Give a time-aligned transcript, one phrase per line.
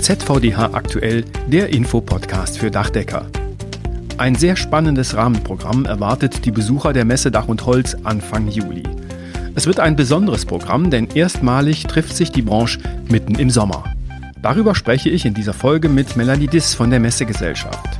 [0.00, 3.26] ZVDH aktuell, der Infopodcast für Dachdecker.
[4.18, 8.84] Ein sehr spannendes Rahmenprogramm erwartet die Besucher der Messe Dach und Holz Anfang Juli.
[9.54, 12.78] Es wird ein besonderes Programm, denn erstmalig trifft sich die Branche
[13.08, 13.84] mitten im Sommer.
[14.42, 17.98] Darüber spreche ich in dieser Folge mit Melanie Diss von der Messegesellschaft.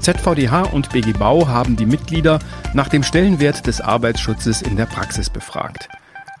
[0.00, 2.38] ZVDH und BG Bau haben die Mitglieder
[2.72, 5.88] nach dem Stellenwert des Arbeitsschutzes in der Praxis befragt.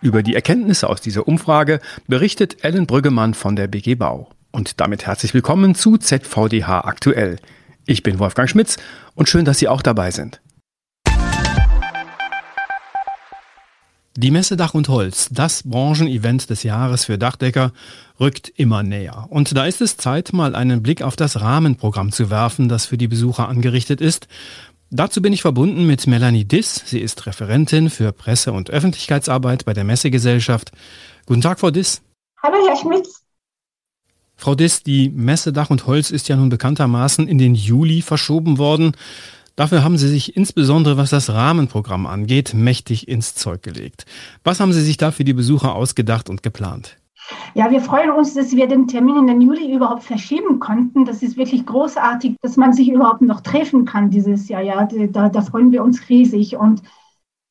[0.00, 4.28] Über die Erkenntnisse aus dieser Umfrage berichtet Ellen Brüggemann von der BG Bau.
[4.56, 7.38] Und damit herzlich willkommen zu ZVDH aktuell.
[7.84, 8.78] Ich bin Wolfgang Schmitz
[9.14, 10.40] und schön, dass Sie auch dabei sind.
[14.16, 17.72] Die Messe Dach und Holz, das Branchenevent des Jahres für Dachdecker,
[18.18, 19.26] rückt immer näher.
[19.28, 22.96] Und da ist es Zeit, mal einen Blick auf das Rahmenprogramm zu werfen, das für
[22.96, 24.26] die Besucher angerichtet ist.
[24.88, 26.82] Dazu bin ich verbunden mit Melanie Diss.
[26.86, 30.72] Sie ist Referentin für Presse- und Öffentlichkeitsarbeit bei der Messegesellschaft.
[31.26, 32.00] Guten Tag, Frau Diss.
[32.42, 33.25] Hallo, Herr Schmitz.
[34.36, 38.58] Frau Diss, die Messe Dach und Holz ist ja nun bekanntermaßen in den Juli verschoben
[38.58, 38.92] worden.
[39.56, 44.04] Dafür haben Sie sich insbesondere, was das Rahmenprogramm angeht, mächtig ins Zeug gelegt.
[44.44, 46.98] Was haben Sie sich da für die Besucher ausgedacht und geplant?
[47.54, 51.06] Ja, wir freuen uns, dass wir den Termin in den Juli überhaupt verschieben konnten.
[51.06, 54.62] Das ist wirklich großartig, dass man sich überhaupt noch treffen kann dieses Jahr.
[54.62, 56.56] Ja, da, da freuen wir uns riesig.
[56.56, 56.82] Und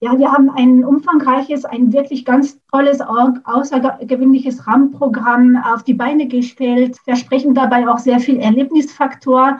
[0.01, 6.97] ja, wir haben ein umfangreiches, ein wirklich ganz tolles, außergewöhnliches Rahmenprogramm auf die Beine gestellt.
[7.05, 9.59] Wir sprechen dabei auch sehr viel Erlebnisfaktor.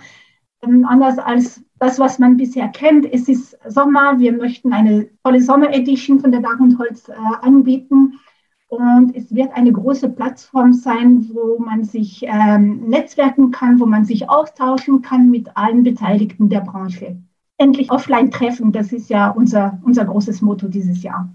[0.61, 3.05] Ähm, anders als das, was man bisher kennt.
[3.11, 4.19] Es ist Sommer.
[4.19, 8.19] Wir möchten eine tolle Sommer-Edition von der Dach und Holz äh, anbieten.
[8.67, 14.03] Und es wird eine große Plattform sein, wo man sich ähm, netzwerken kann, wo man
[14.03, 17.17] sich austauschen kann mit allen Beteiligten der Branche
[17.57, 18.71] endlich offline treffen.
[18.71, 21.29] Das ist ja unser, unser großes Motto dieses Jahr.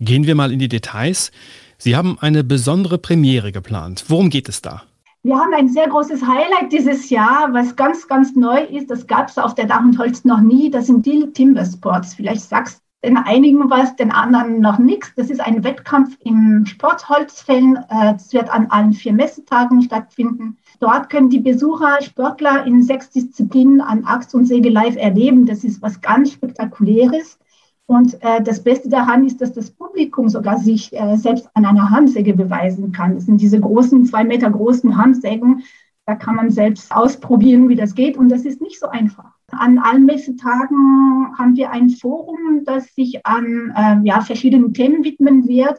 [0.00, 1.30] Gehen wir mal in die Details.
[1.78, 4.04] Sie haben eine besondere Premiere geplant.
[4.08, 4.82] Worum geht es da?
[5.22, 8.90] Wir haben ein sehr großes Highlight dieses Jahr, was ganz, ganz neu ist.
[8.90, 10.70] Das gab es auf der Dach und Holz noch nie.
[10.70, 12.14] Das sind die Timber Sports.
[12.14, 15.12] Vielleicht sagst den einigen was, den anderen noch nichts.
[15.14, 17.78] Das ist ein Wettkampf im Sportholzfällen.
[18.16, 20.56] Es wird an allen vier Messetagen stattfinden.
[20.80, 25.46] Dort können die Besucher Sportler in sechs Disziplinen an Axt und Säge live erleben.
[25.46, 27.38] Das ist was ganz Spektakuläres.
[27.86, 31.90] Und äh, das Beste daran ist, dass das Publikum sogar sich äh, selbst an einer
[31.90, 33.14] Handsäge beweisen kann.
[33.14, 35.62] Das sind diese großen, zwei Meter großen Handsägen.
[36.04, 38.16] Da kann man selbst ausprobieren, wie das geht.
[38.16, 39.35] Und das ist nicht so einfach.
[39.52, 45.46] An allen Messetagen haben wir ein Forum, das sich an äh, ja, verschiedenen Themen widmen
[45.46, 45.78] wird.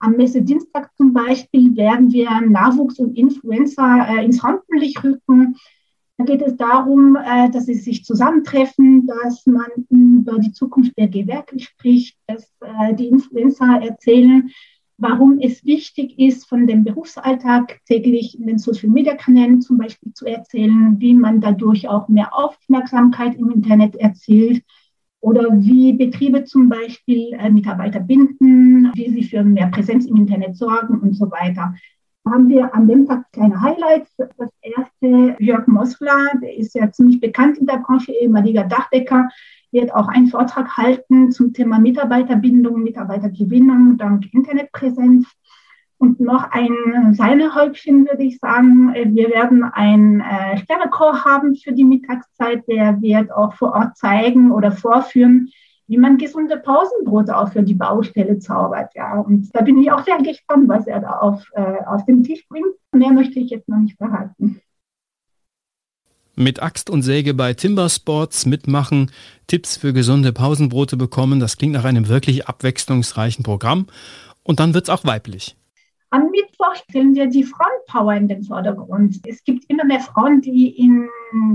[0.00, 5.56] Am Messedienstag zum Beispiel werden wir Nachwuchs und Influencer äh, ins Rampenlicht rücken.
[6.16, 11.08] Da geht es darum, äh, dass sie sich zusammentreffen, dass man über die Zukunft der
[11.08, 14.50] Gewerke spricht, dass äh, die Influencer erzählen,
[14.96, 20.96] warum es wichtig ist, von dem Berufsalltag täglich in den Social-Media-Kanälen zum Beispiel zu erzählen,
[21.00, 24.62] wie man dadurch auch mehr Aufmerksamkeit im Internet erzielt
[25.20, 30.56] oder wie Betriebe zum Beispiel äh, Mitarbeiter binden, wie sie für mehr Präsenz im Internet
[30.56, 31.74] sorgen und so weiter.
[32.26, 34.16] Haben wir an dem Tag kleine Highlights.
[34.16, 39.28] Das erste, Jörg Mosler, der ist ja ziemlich bekannt in der Branche, ehemaliger Dachdecker,
[39.72, 45.26] wird auch einen Vortrag halten zum Thema Mitarbeiterbindung, Mitarbeitergewinnung dank Internetpräsenz.
[45.98, 48.92] Und noch ein Sahnehäubchen, würde ich sagen.
[48.94, 52.66] Wir werden einen äh, Sternechor haben für die Mittagszeit.
[52.68, 55.50] Der wird auch vor Ort zeigen oder vorführen,
[55.86, 58.94] wie man gesunde Pausenbrote auch für die Baustelle zaubert.
[58.94, 62.24] Ja, und da bin ich auch sehr gespannt, was er da auf, äh, auf den
[62.24, 62.74] Tisch bringt.
[62.92, 64.60] Mehr möchte ich jetzt noch nicht verraten.
[66.36, 69.12] Mit Axt und Säge bei Timbersports mitmachen,
[69.46, 73.86] Tipps für gesunde Pausenbrote bekommen, das klingt nach einem wirklich abwechslungsreichen Programm.
[74.42, 75.56] Und dann wird es auch weiblich.
[76.10, 79.20] Am Mittwoch stellen wir die Frauenpower in den Vordergrund.
[79.26, 81.08] Es gibt immer mehr Frauen, die in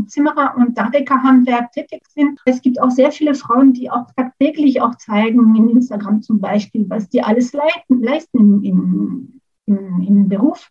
[0.07, 2.40] Zimmerer- und Dachdeckerhandwerk tätig sind.
[2.45, 6.85] Es gibt auch sehr viele Frauen, die auch tagtäglich auch zeigen, in Instagram zum Beispiel,
[6.90, 10.69] was die alles leisten, leisten im, im, im Beruf.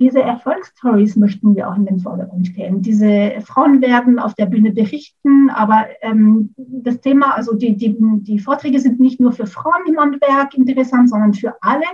[0.00, 2.82] Diese Erfolgsstories möchten wir auch in den Vordergrund stellen.
[2.82, 8.40] Diese Frauen werden auf der Bühne berichten, aber ähm, das Thema, also die, die, die
[8.40, 11.84] Vorträge sind nicht nur für Frauen im Handwerk interessant, sondern für alle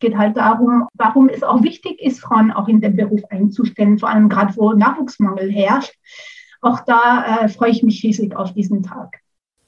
[0.00, 4.08] geht halt darum, warum es auch wichtig ist, Frauen auch in den Beruf einzustellen, vor
[4.08, 5.94] allem gerade wo Nachwuchsmangel herrscht.
[6.60, 9.20] Auch da äh, freue ich mich riesig auf diesen Tag.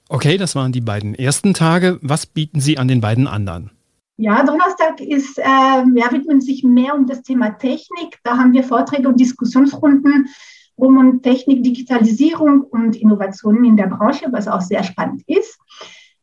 [0.09, 1.99] Okay, das waren die beiden ersten Tage.
[2.03, 3.71] Was bieten Sie an den beiden anderen?
[4.19, 8.19] Ja, Donnerstag ist, äh, ja, widmen sich mehr um das Thema Technik.
[8.25, 10.29] Da haben wir Vorträge und Diskussionsrunden
[10.77, 15.59] um, um Technik, Digitalisierung und Innovationen in der Branche, was auch sehr spannend ist.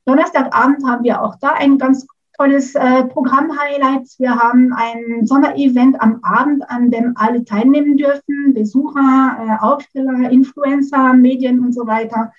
[0.05, 2.07] Donnerstagabend haben wir auch da ein ganz
[2.39, 4.17] tolles äh, Programm-Highlights.
[4.17, 8.53] Wir haben ein Sommerevent am Abend, an dem alle teilnehmen dürfen.
[8.53, 12.31] Besucher, äh, Aufsteller, Influencer, Medien und so weiter.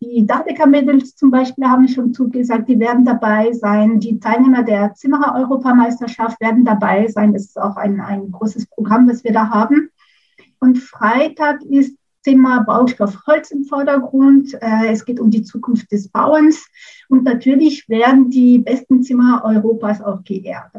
[0.00, 4.00] Die Dachdecker-Mädels zum Beispiel haben schon zugesagt, die werden dabei sein.
[4.00, 7.32] Die Teilnehmer der Zimmerer-Europameisterschaft werden dabei sein.
[7.32, 9.88] Das ist auch ein, ein großes Programm, was wir da haben.
[10.58, 14.54] Und Freitag ist Thema Baustoff Holz im Vordergrund.
[14.54, 16.66] Äh, es geht um die Zukunft des Bauens.
[17.08, 20.72] Und natürlich werden die besten Zimmer Europas auch geehrt.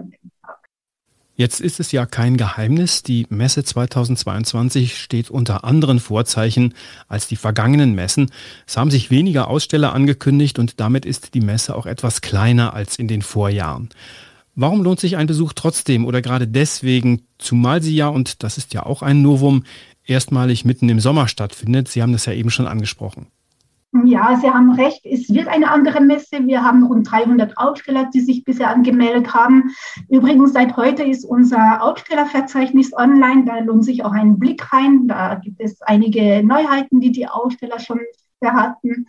[1.37, 6.73] Jetzt ist es ja kein Geheimnis, die Messe 2022 steht unter anderen Vorzeichen
[7.09, 8.31] als die vergangenen Messen.
[8.65, 12.97] Es haben sich weniger Aussteller angekündigt und damit ist die Messe auch etwas kleiner als
[12.97, 13.89] in den Vorjahren.
[14.55, 18.73] Warum lohnt sich ein Besuch trotzdem oder gerade deswegen, zumal sie ja, und das ist
[18.73, 19.65] ja auch ein Novum,
[20.05, 21.87] erstmalig mitten im Sommer stattfindet.
[21.87, 23.27] Sie haben das ja eben schon angesprochen.
[24.03, 25.05] Ja, Sie haben recht.
[25.05, 26.45] Es wird eine andere Messe.
[26.45, 29.71] Wir haben rund 300 Aussteller, die sich bisher angemeldet haben.
[30.09, 33.45] Übrigens, seit heute ist unser Ausstellerverzeichnis online.
[33.45, 35.07] Da lohnt sich auch ein Blick rein.
[35.07, 38.01] Da gibt es einige Neuheiten, die die Aussteller schon
[38.39, 39.07] verraten.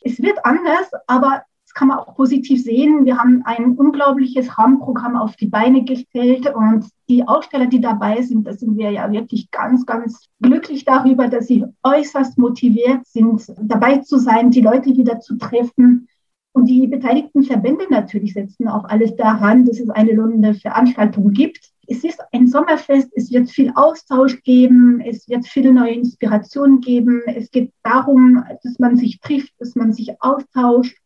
[0.00, 1.44] Es wird anders, aber
[1.74, 3.04] kann man auch positiv sehen.
[3.04, 8.46] Wir haben ein unglaubliches Rahmenprogramm auf die Beine gestellt und die Aussteller, die dabei sind,
[8.46, 13.98] da sind wir ja wirklich ganz, ganz glücklich darüber, dass sie äußerst motiviert sind, dabei
[13.98, 16.08] zu sein, die Leute wieder zu treffen.
[16.52, 21.72] Und die beteiligten Verbände natürlich setzen auch alles daran, dass es eine lohnende Veranstaltung gibt.
[21.88, 27.22] Es ist ein Sommerfest, es wird viel Austausch geben, es wird viele neue Inspirationen geben.
[27.26, 30.96] Es geht darum, dass man sich trifft, dass man sich austauscht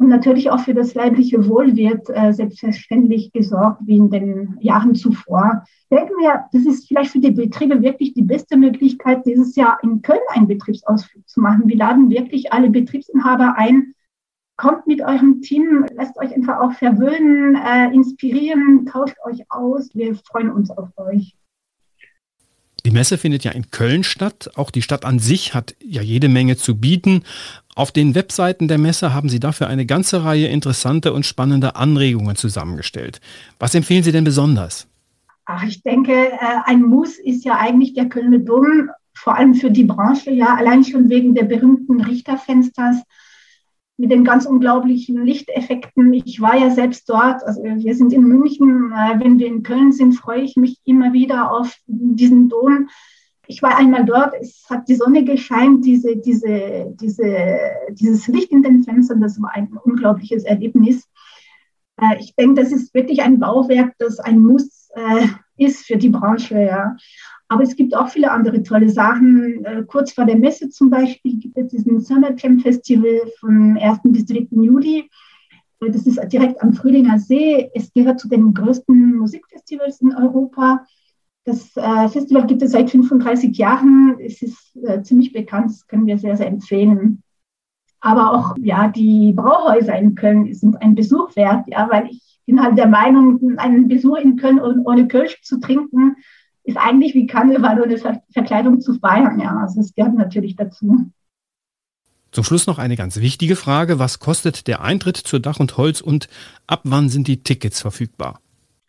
[0.00, 4.94] und natürlich auch für das leibliche Wohl wird äh, selbstverständlich gesorgt, wie in den Jahren
[4.94, 5.62] zuvor.
[5.90, 10.00] Denken wir, das ist vielleicht für die Betriebe wirklich die beste Möglichkeit, dieses Jahr in
[10.00, 11.68] Köln einen Betriebsausflug zu machen.
[11.68, 13.92] Wir laden wirklich alle Betriebsinhaber ein.
[14.56, 19.94] Kommt mit eurem Team, lasst euch einfach auch verwöhnen, äh, inspirieren, tauscht euch aus.
[19.94, 21.36] Wir freuen uns auf euch.
[22.84, 24.50] Die Messe findet ja in Köln statt.
[24.54, 27.22] Auch die Stadt an sich hat ja jede Menge zu bieten.
[27.74, 32.36] Auf den Webseiten der Messe haben Sie dafür eine ganze Reihe interessanter und spannender Anregungen
[32.36, 33.20] zusammengestellt.
[33.58, 34.86] Was empfehlen Sie denn besonders?
[35.44, 39.70] Ach, ich denke, äh, ein Muss ist ja eigentlich der Kölner Dom, vor allem für
[39.70, 43.02] die Branche, ja, allein schon wegen der berühmten Richterfensters
[44.00, 46.14] mit den ganz unglaublichen Lichteffekten.
[46.14, 47.44] Ich war ja selbst dort.
[47.44, 48.92] Also wir sind in München.
[48.92, 52.88] Äh, wenn wir in Köln sind, freue ich mich immer wieder auf diesen Dom.
[53.46, 57.36] Ich war einmal dort, es hat die Sonne gescheint, diese, diese, diese,
[57.90, 61.06] dieses Licht in den Fenstern, das war ein unglaubliches Erlebnis.
[62.00, 65.26] Äh, ich denke, das ist wirklich ein Bauwerk, das ein Muss äh,
[65.58, 66.58] ist für die Branche.
[66.58, 66.96] Ja.
[67.50, 69.64] Aber es gibt auch viele andere tolle Sachen.
[69.64, 73.98] Äh, kurz vor der Messe zum Beispiel gibt es diesen Summer Camp Festival vom 1.
[74.04, 74.46] bis 3.
[74.52, 75.10] Juli.
[75.80, 77.68] Äh, das ist direkt am Frühlinger See.
[77.74, 80.86] Es gehört zu den größten Musikfestivals in Europa.
[81.42, 84.16] Das äh, Festival gibt es seit 35 Jahren.
[84.20, 87.24] Es ist ziemlich bekannt, das können wir sehr, sehr empfehlen.
[87.98, 92.62] Aber auch ja, die Brauhäuser in Köln sind ein Besuch wert, ja, weil ich bin
[92.62, 96.14] halt der Meinung, einen Besuch in Köln ohne Kölsch zu trinken,
[96.70, 99.38] ist eigentlich wie Karneval oder Ver Verkleidung zu feiern.
[99.40, 101.10] Ja, also es gehört natürlich dazu.
[102.32, 103.98] Zum Schluss noch eine ganz wichtige Frage.
[103.98, 106.28] Was kostet der Eintritt zur Dach und Holz und
[106.66, 108.40] ab wann sind die Tickets verfügbar?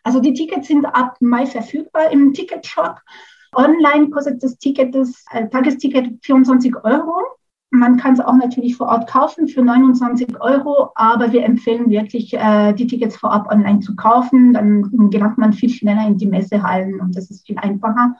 [0.04, 3.00] Also die Tickets sind ab Mai verfügbar im Ticketshop.
[3.54, 7.20] Online kostet das Ticket, das äh, Tagesticket 24 Euro.
[7.74, 12.34] Man kann es auch natürlich vor Ort kaufen für 29 Euro, aber wir empfehlen wirklich,
[12.34, 14.52] äh, die Tickets vorab online zu kaufen.
[14.52, 18.14] Dann gelangt man viel schneller in die Messehallen und das ist viel einfacher.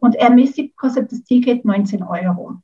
[0.00, 2.56] Und ermäßigt kostet das Ticket 19 Euro.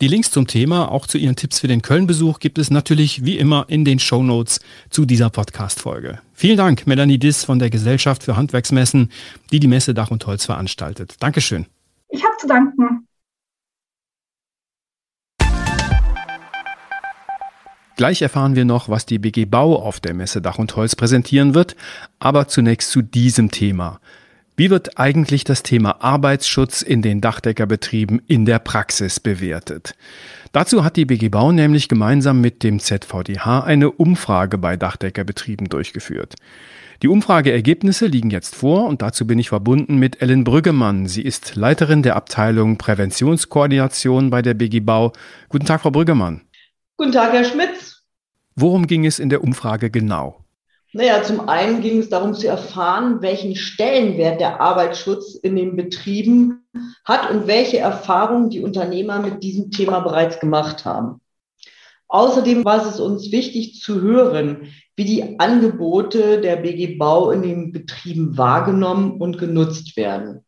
[0.00, 3.36] Die Links zum Thema, auch zu Ihren Tipps für den Köln-Besuch, gibt es natürlich wie
[3.36, 6.20] immer in den Show Notes zu dieser Podcast-Folge.
[6.32, 9.10] Vielen Dank, Melanie Diss von der Gesellschaft für Handwerksmessen,
[9.52, 11.16] die die Messe Dach und Holz veranstaltet.
[11.20, 11.66] Dankeschön.
[12.08, 13.06] Ich habe zu danken.
[17.96, 21.54] Gleich erfahren wir noch, was die BG Bau auf der Messe Dach und Holz präsentieren
[21.54, 21.76] wird,
[22.18, 24.00] aber zunächst zu diesem Thema.
[24.56, 29.94] Wie wird eigentlich das Thema Arbeitsschutz in den Dachdeckerbetrieben in der Praxis bewertet?
[30.52, 36.34] Dazu hat die BG Bau nämlich gemeinsam mit dem ZVDH eine Umfrage bei Dachdeckerbetrieben durchgeführt.
[37.02, 41.06] Die Umfrageergebnisse liegen jetzt vor und dazu bin ich verbunden mit Ellen Brüggemann.
[41.06, 45.12] Sie ist Leiterin der Abteilung Präventionskoordination bei der BG Bau.
[45.48, 46.42] Guten Tag, Frau Brüggemann.
[46.96, 47.73] Guten Tag, Herr Schmitz.
[48.56, 50.44] Worum ging es in der Umfrage genau?
[50.92, 56.64] Naja, zum einen ging es darum zu erfahren, welchen Stellenwert der Arbeitsschutz in den Betrieben
[57.04, 61.20] hat und welche Erfahrungen die Unternehmer mit diesem Thema bereits gemacht haben.
[62.06, 67.72] Außerdem war es uns wichtig zu hören, wie die Angebote der BG Bau in den
[67.72, 70.44] Betrieben wahrgenommen und genutzt werden.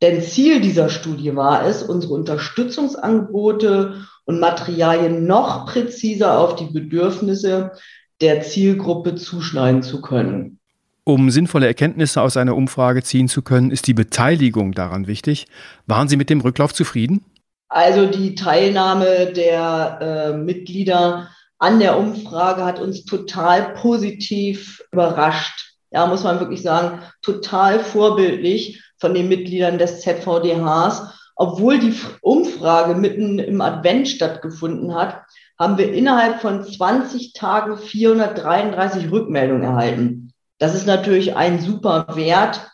[0.00, 7.72] Denn Ziel dieser Studie war es, unsere Unterstützungsangebote und Materialien noch präziser auf die Bedürfnisse
[8.20, 10.58] der Zielgruppe zuschneiden zu können.
[11.04, 15.46] Um sinnvolle Erkenntnisse aus einer Umfrage ziehen zu können, ist die Beteiligung daran wichtig.
[15.86, 17.24] Waren Sie mit dem Rücklauf zufrieden?
[17.70, 25.72] Also die Teilnahme der äh, Mitglieder an der Umfrage hat uns total positiv überrascht.
[25.90, 31.02] Ja, muss man wirklich sagen, total vorbildlich von den Mitgliedern des ZVDHs.
[31.40, 35.22] Obwohl die Umfrage mitten im Advent stattgefunden hat,
[35.56, 40.32] haben wir innerhalb von 20 Tagen 433 Rückmeldungen erhalten.
[40.58, 42.68] Das ist natürlich ein super Wert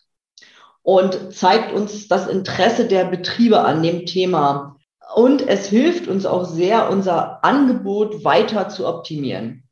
[0.83, 4.77] und zeigt uns das Interesse der Betriebe an dem Thema.
[5.15, 9.65] Und es hilft uns auch sehr, unser Angebot weiter zu optimieren.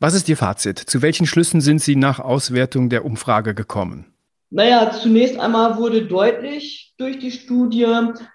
[0.00, 0.78] Was ist Ihr Fazit?
[0.78, 4.06] Zu welchen Schlüssen sind Sie nach Auswertung der Umfrage gekommen?
[4.50, 7.86] Naja, zunächst einmal wurde deutlich durch die Studie,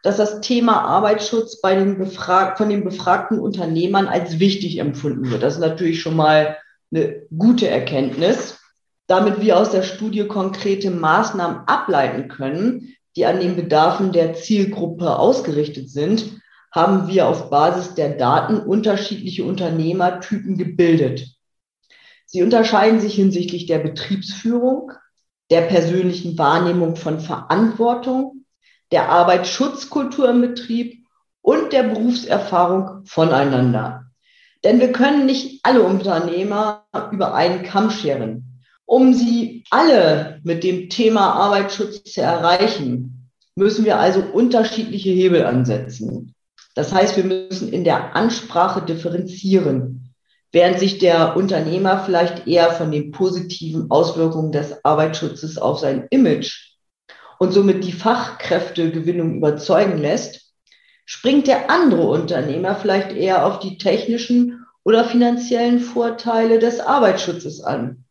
[0.03, 5.41] dass das Thema Arbeitsschutz bei den Befrag von den befragten Unternehmern als wichtig empfunden wird.
[5.41, 6.58] Das ist natürlich schon mal
[6.93, 8.60] eine gute Erkenntnis.
[9.08, 15.17] Damit wir aus der Studie konkrete Maßnahmen ableiten können, die an den Bedarfen der Zielgruppe
[15.17, 16.39] ausgerichtet sind,
[16.72, 21.27] haben wir auf Basis der Daten unterschiedliche Unternehmertypen gebildet.
[22.25, 24.91] Sie unterscheiden sich hinsichtlich der Betriebsführung,
[25.50, 28.46] der persönlichen Wahrnehmung von Verantwortung,
[28.92, 31.06] der Arbeitsschutzkultur im Betrieb
[31.42, 34.06] und der Berufserfahrung voneinander.
[34.64, 38.62] Denn wir können nicht alle Unternehmer über einen Kamm scheren.
[38.86, 46.34] Um sie alle mit dem Thema Arbeitsschutz zu erreichen, müssen wir also unterschiedliche Hebel ansetzen.
[46.76, 49.93] Das heißt, wir müssen in der Ansprache differenzieren
[50.54, 56.78] während sich der Unternehmer vielleicht eher von den positiven Auswirkungen des Arbeitsschutzes auf sein Image
[57.40, 60.54] und somit die Fachkräftegewinnung überzeugen lässt,
[61.06, 68.06] springt der andere Unternehmer vielleicht eher auf die technischen oder finanziellen Vorteile des Arbeitsschutzes an.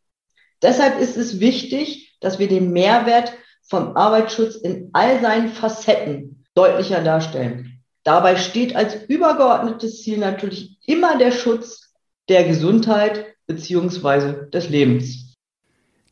[0.60, 3.32] Deshalb ist es wichtig, dass wir den Mehrwert
[3.62, 7.80] vom Arbeitsschutz in all seinen Facetten deutlicher darstellen.
[8.04, 11.81] Dabei steht als übergeordnetes Ziel natürlich immer der Schutz
[12.28, 15.34] der Gesundheit beziehungsweise des Lebens.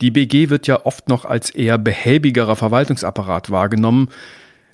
[0.01, 4.09] Die BG wird ja oft noch als eher behäbigerer Verwaltungsapparat wahrgenommen.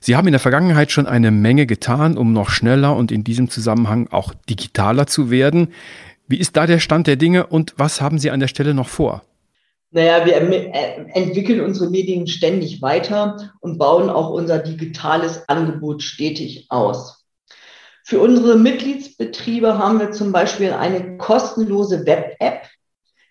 [0.00, 3.50] Sie haben in der Vergangenheit schon eine Menge getan, um noch schneller und in diesem
[3.50, 5.72] Zusammenhang auch digitaler zu werden.
[6.28, 8.88] Wie ist da der Stand der Dinge und was haben Sie an der Stelle noch
[8.88, 9.22] vor?
[9.90, 16.66] Naja, wir äh, entwickeln unsere Medien ständig weiter und bauen auch unser digitales Angebot stetig
[16.68, 17.25] aus.
[18.08, 22.68] Für unsere Mitgliedsbetriebe haben wir zum Beispiel eine kostenlose Web-App,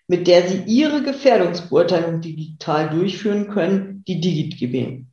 [0.06, 5.06] mit der sie ihre Gefährdungsbeurteilung digital durchführen können, die DigitGB.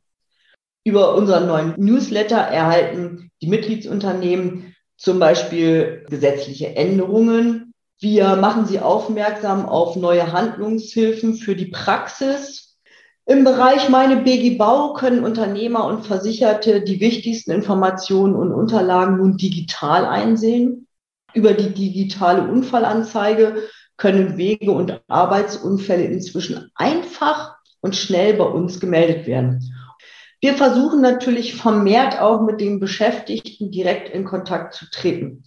[0.84, 7.72] Über unseren neuen Newsletter erhalten die Mitgliedsunternehmen zum Beispiel gesetzliche Änderungen.
[7.98, 12.73] Wir machen sie aufmerksam auf neue Handlungshilfen für die Praxis
[13.26, 19.38] im Bereich Meine BG Bau können Unternehmer und Versicherte die wichtigsten Informationen und Unterlagen nun
[19.38, 20.86] digital einsehen.
[21.32, 23.62] Über die digitale Unfallanzeige
[23.96, 29.72] können Wege und Arbeitsunfälle inzwischen einfach und schnell bei uns gemeldet werden.
[30.40, 35.44] Wir versuchen natürlich vermehrt auch mit den Beschäftigten direkt in Kontakt zu treten.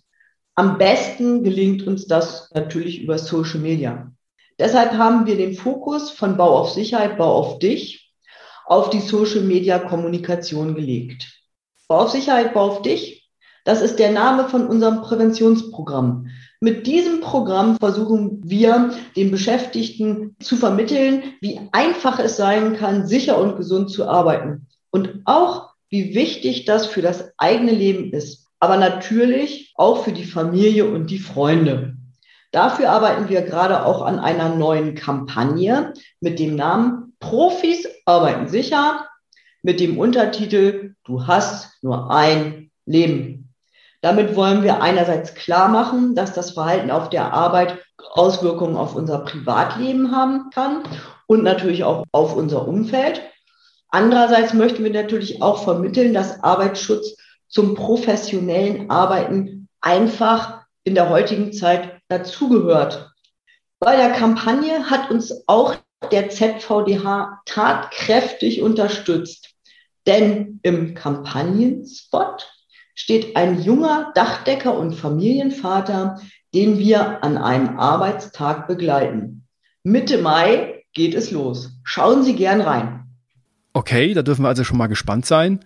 [0.56, 4.12] Am besten gelingt uns das natürlich über Social Media.
[4.60, 8.14] Deshalb haben wir den Fokus von Bau auf Sicherheit, Bau auf dich
[8.66, 11.42] auf die Social-Media-Kommunikation gelegt.
[11.88, 13.30] Bau auf Sicherheit, Bau auf dich,
[13.64, 16.28] das ist der Name von unserem Präventionsprogramm.
[16.62, 23.38] Mit diesem Programm versuchen wir den Beschäftigten zu vermitteln, wie einfach es sein kann, sicher
[23.38, 28.78] und gesund zu arbeiten und auch, wie wichtig das für das eigene Leben ist, aber
[28.78, 31.97] natürlich auch für die Familie und die Freunde.
[32.58, 39.06] Dafür arbeiten wir gerade auch an einer neuen Kampagne mit dem Namen Profis arbeiten sicher
[39.62, 43.54] mit dem Untertitel Du hast nur ein Leben.
[44.02, 47.78] Damit wollen wir einerseits klar machen, dass das Verhalten auf der Arbeit
[48.14, 50.82] Auswirkungen auf unser Privatleben haben kann
[51.28, 53.22] und natürlich auch auf unser Umfeld.
[53.90, 57.18] Andererseits möchten wir natürlich auch vermitteln, dass Arbeitsschutz
[57.50, 63.12] zum professionellen Arbeiten einfach in der heutigen Zeit dazugehört.
[63.80, 65.76] Bei der Kampagne hat uns auch
[66.12, 69.56] der ZVDH tatkräftig unterstützt.
[70.06, 72.50] Denn im Kampagnenspot
[72.96, 76.22] steht ein junger Dachdecker und Familienvater,
[76.54, 79.46] den wir an einem Arbeitstag begleiten.
[79.84, 81.72] Mitte Mai geht es los.
[81.84, 83.06] Schauen Sie gern rein.
[83.74, 85.64] Okay, da dürfen wir also schon mal gespannt sein.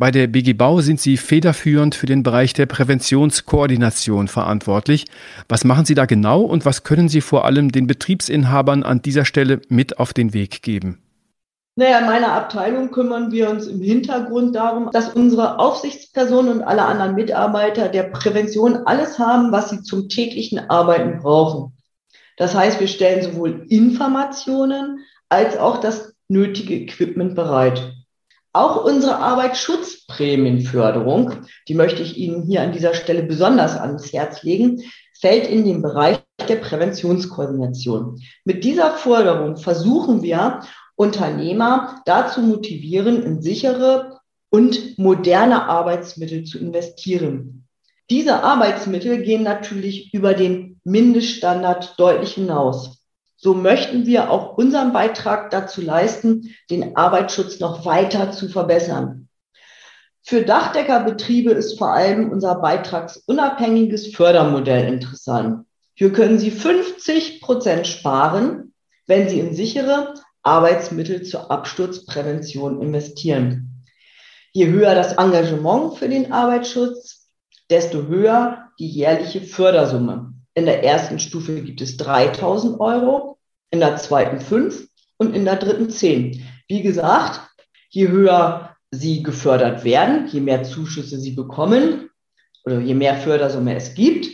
[0.00, 5.04] Bei der BG Bau sind Sie federführend für den Bereich der Präventionskoordination verantwortlich.
[5.46, 9.26] Was machen Sie da genau und was können Sie vor allem den Betriebsinhabern an dieser
[9.26, 11.02] Stelle mit auf den Weg geben?
[11.76, 16.86] Naja, in meiner Abteilung kümmern wir uns im Hintergrund darum, dass unsere Aufsichtspersonen und alle
[16.86, 21.74] anderen Mitarbeiter der Prävention alles haben, was sie zum täglichen Arbeiten brauchen.
[22.38, 27.89] Das heißt, wir stellen sowohl Informationen als auch das nötige Equipment bereit.
[28.52, 34.82] Auch unsere Arbeitsschutzprämienförderung, die möchte ich Ihnen hier an dieser Stelle besonders ans Herz legen,
[35.20, 38.20] fällt in den Bereich der Präventionskoordination.
[38.44, 40.62] Mit dieser Forderung versuchen wir,
[40.96, 44.18] Unternehmer dazu motivieren, in sichere
[44.50, 47.68] und moderne Arbeitsmittel zu investieren.
[48.10, 52.99] Diese Arbeitsmittel gehen natürlich über den Mindeststandard deutlich hinaus.
[53.42, 59.28] So möchten wir auch unseren Beitrag dazu leisten, den Arbeitsschutz noch weiter zu verbessern.
[60.22, 65.64] Für Dachdeckerbetriebe ist vor allem unser beitragsunabhängiges Fördermodell interessant.
[65.94, 68.74] Hier können Sie 50 Prozent sparen,
[69.06, 73.84] wenn Sie in sichere, Arbeitsmittel zur Absturzprävention investieren.
[74.52, 77.30] Je höher das Engagement für den Arbeitsschutz,
[77.70, 80.34] desto höher die jährliche Fördersumme.
[80.54, 83.29] In der ersten Stufe gibt es 3000 Euro,
[83.70, 86.42] in der zweiten 5 und in der dritten 10.
[86.68, 87.40] Wie gesagt,
[87.88, 92.10] je höher sie gefördert werden, je mehr Zuschüsse sie bekommen
[92.64, 94.28] oder je mehr Fördersumme es gibt,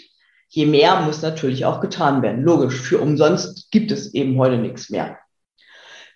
[0.48, 2.42] je mehr muss natürlich auch getan werden.
[2.42, 5.18] Logisch, für umsonst gibt es eben heute nichts mehr.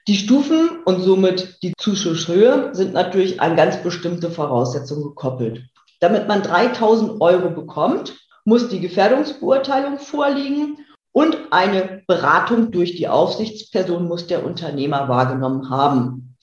[0.09, 5.63] Die Stufen und somit die Zuschusshöhe sind natürlich an ganz bestimmte Voraussetzungen gekoppelt.
[6.01, 10.79] Damit man 3000 Euro bekommt, muss die Gefährdungsbeurteilung vorliegen
[11.13, 16.37] und eine Beratung durch die Aufsichtsperson muss der Unternehmer wahrgenommen haben.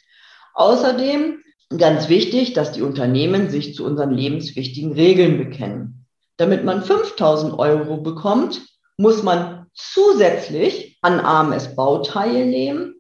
[0.54, 1.40] Außerdem
[1.78, 6.06] ganz wichtig, dass die Unternehmen sich zu unseren lebenswichtigen Regeln bekennen.
[6.38, 8.62] Damit man 5000 Euro bekommt,
[8.98, 12.96] muss man zusätzlich an AMS-Bau teilnehmen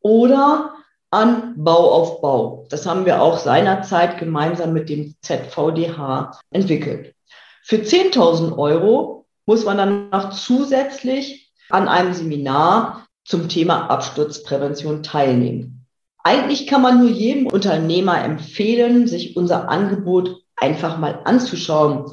[0.00, 0.74] oder
[1.10, 2.66] an Bauaufbau.
[2.70, 7.14] Das haben wir auch seinerzeit gemeinsam mit dem ZVDH entwickelt.
[7.62, 15.86] Für 10.000 Euro muss man dann noch zusätzlich an einem Seminar zum Thema Absturzprävention teilnehmen.
[16.22, 22.10] Eigentlich kann man nur jedem Unternehmer empfehlen, sich unser Angebot einfach mal anzuschauen.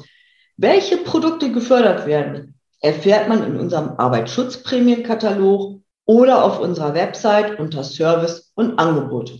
[0.56, 8.52] Welche Produkte gefördert werden, erfährt man in unserem Arbeitsschutzprämienkatalog oder auf unserer Website unter Service
[8.54, 9.38] und Angebote.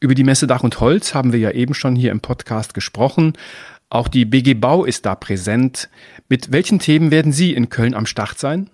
[0.00, 3.34] Über die Messe Dach und Holz haben wir ja eben schon hier im Podcast gesprochen.
[3.92, 5.90] Auch die BG Bau ist da präsent.
[6.30, 8.70] Mit welchen Themen werden Sie in Köln am Start sein?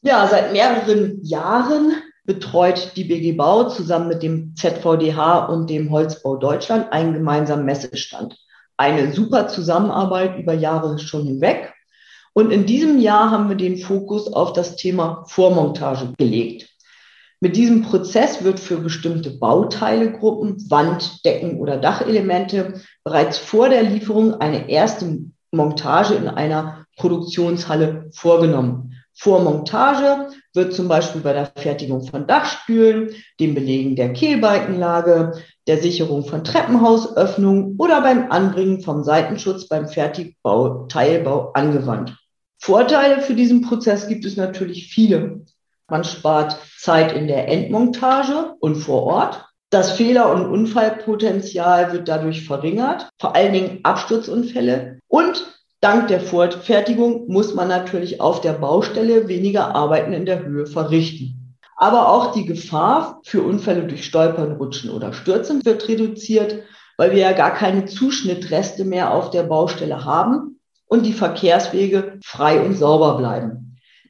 [0.00, 1.92] Ja, seit mehreren Jahren
[2.24, 8.38] betreut die BG Bau zusammen mit dem ZVDH und dem Holzbau Deutschland einen gemeinsamen Messestand.
[8.78, 11.74] Eine super Zusammenarbeit über Jahre schon hinweg.
[12.32, 16.70] Und in diesem Jahr haben wir den Fokus auf das Thema Vormontage gelegt.
[17.40, 24.40] Mit diesem Prozess wird für bestimmte Bauteilegruppen, Wand, Decken oder Dachelemente bereits vor der Lieferung
[24.40, 25.18] eine erste
[25.52, 28.94] Montage in einer Produktionshalle vorgenommen.
[29.12, 35.32] Vor Montage wird zum Beispiel bei der Fertigung von Dachstühlen, dem Belegen der Kehlbalkenlage,
[35.66, 42.16] der Sicherung von Treppenhausöffnungen oder beim Anbringen vom Seitenschutz beim Fertigbau, Teilbau angewandt.
[42.58, 45.44] Vorteile für diesen Prozess gibt es natürlich viele.
[45.88, 49.44] Man spart Zeit in der Endmontage und vor Ort.
[49.70, 54.98] Das Fehler- und Unfallpotenzial wird dadurch verringert, vor allen Dingen Absturzunfälle.
[55.06, 55.44] Und
[55.80, 61.56] dank der Vorfertigung muss man natürlich auf der Baustelle weniger Arbeiten in der Höhe verrichten.
[61.76, 66.62] Aber auch die Gefahr für Unfälle durch Stolpern, Rutschen oder Stürzen wird reduziert,
[66.96, 72.60] weil wir ja gar keine Zuschnittreste mehr auf der Baustelle haben und die Verkehrswege frei
[72.60, 73.65] und sauber bleiben.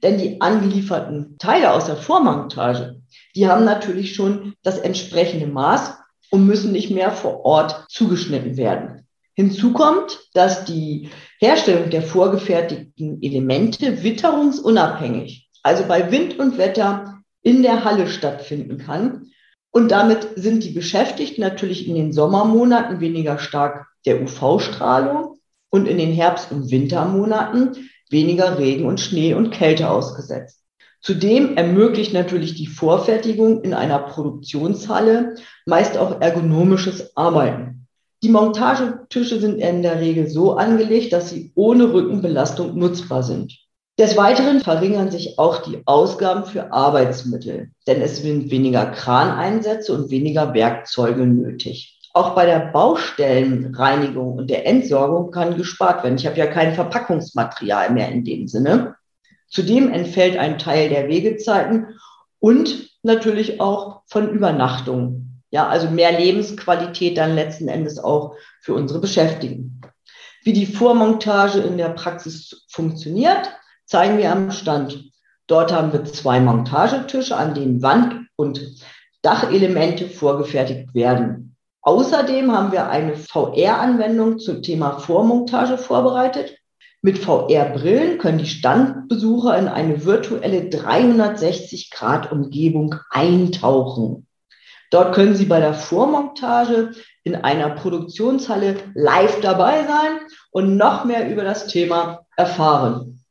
[0.06, 3.00] Denn die angelieferten Teile aus der Vormontage,
[3.34, 5.94] die haben natürlich schon das entsprechende Maß
[6.30, 9.08] und müssen nicht mehr vor Ort zugeschnitten werden.
[9.34, 17.64] Hinzu kommt, dass die Herstellung der vorgefertigten Elemente witterungsunabhängig, also bei Wind und Wetter in
[17.64, 19.32] der Halle stattfinden kann.
[19.72, 25.40] Und damit sind die Beschäftigten natürlich in den Sommermonaten weniger stark der UV-Strahlung
[25.70, 30.62] und in den Herbst- und Wintermonaten weniger Regen und Schnee und Kälte ausgesetzt.
[31.02, 35.34] Zudem ermöglicht natürlich die Vorfertigung in einer Produktionshalle
[35.66, 37.86] meist auch ergonomisches Arbeiten.
[38.22, 43.54] Die Montagetische sind in der Regel so angelegt, dass sie ohne Rückenbelastung nutzbar sind.
[43.98, 50.10] Des Weiteren verringern sich auch die Ausgaben für Arbeitsmittel, denn es sind weniger Kraneinsätze und
[50.10, 51.95] weniger Werkzeuge nötig.
[52.16, 56.16] Auch bei der Baustellenreinigung und der Entsorgung kann gespart werden.
[56.16, 58.96] Ich habe ja kein Verpackungsmaterial mehr in dem Sinne.
[59.50, 61.88] Zudem entfällt ein Teil der Wegezeiten
[62.38, 65.42] und natürlich auch von Übernachtungen.
[65.50, 69.82] Ja, also mehr Lebensqualität dann letzten Endes auch für unsere Beschäftigten.
[70.42, 73.52] Wie die Vormontage in der Praxis funktioniert,
[73.84, 75.10] zeigen wir am Stand.
[75.48, 78.62] Dort haben wir zwei Montagetische, an denen Wand- und
[79.20, 81.45] Dachelemente vorgefertigt werden.
[81.86, 86.58] Außerdem haben wir eine VR-Anwendung zum Thema Vormontage vorbereitet.
[87.00, 94.26] Mit VR-Brillen können die Standbesucher in eine virtuelle 360-Grad-Umgebung eintauchen.
[94.90, 96.90] Dort können sie bei der Vormontage
[97.22, 100.18] in einer Produktionshalle live dabei sein
[100.50, 103.22] und noch mehr über das Thema erfahren.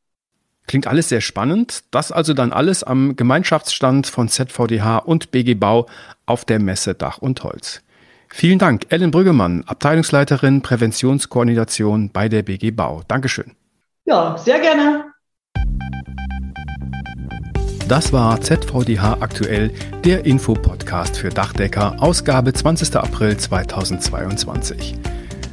[0.66, 1.84] Klingt alles sehr spannend.
[1.90, 5.84] Das also dann alles am Gemeinschaftsstand von ZVDH und BG Bau
[6.24, 7.82] auf der Messe Dach und Holz.
[8.28, 13.02] Vielen Dank, Ellen Brüggemann, Abteilungsleiterin Präventionskoordination bei der BG Bau.
[13.08, 13.52] Dankeschön.
[14.04, 15.04] Ja, sehr gerne.
[17.88, 19.70] Das war ZVDH aktuell,
[20.04, 22.96] der Infopodcast für Dachdecker, Ausgabe 20.
[22.96, 24.96] April 2022.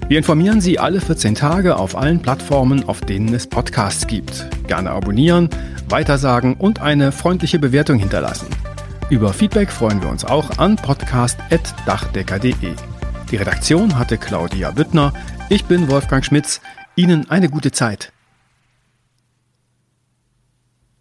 [0.08, 4.48] Wir informieren Sie alle 14 Tage auf allen Plattformen, auf denen es Podcasts gibt.
[4.68, 5.50] Gerne abonnieren,
[5.90, 8.48] weitersagen und eine freundliche Bewertung hinterlassen.
[9.10, 12.74] Über Feedback freuen wir uns auch an podcast.dachdecker.de.
[13.30, 15.14] Die Redaktion hatte Claudia Büttner.
[15.50, 16.62] Ich bin Wolfgang Schmitz.
[16.96, 18.14] Ihnen eine gute Zeit.